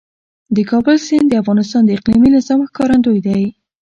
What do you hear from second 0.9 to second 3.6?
سیند د افغانستان د اقلیمي نظام ښکارندوی دی.